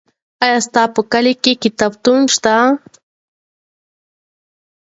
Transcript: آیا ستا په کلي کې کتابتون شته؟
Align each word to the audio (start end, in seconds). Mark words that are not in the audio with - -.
آیا 0.43 0.59
ستا 0.67 0.83
په 0.95 1.01
کلي 1.11 1.33
کې 1.43 1.53
کتابتون 1.63 2.21
شته؟ 2.35 2.55